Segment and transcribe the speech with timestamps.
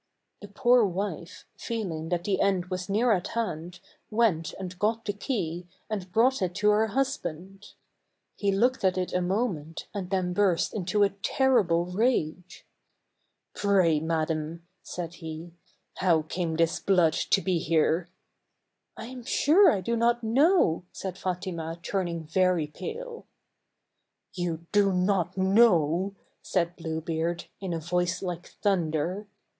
[0.41, 5.13] The poor wife, feeling that the end was near at hand, went and got the
[5.13, 7.73] key, and brought it to her husband.
[8.35, 12.65] He looked at it a moment, and then burst into a terrible rage."
[13.55, 15.51] Pray, madam," said he,
[15.97, 18.09] "how came this blood to be here?""
[18.97, 23.27] I am sure I do not know," said Fatima, turning very pale."
[24.33, 29.27] You do not know?" said Blue Beard, in a voice like thun der.